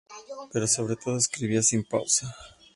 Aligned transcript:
Pero 0.51 0.65
sobre 0.65 0.95
todo 0.95 1.15
escribía 1.15 1.61
sin 1.61 1.83
pausa. 1.83 2.35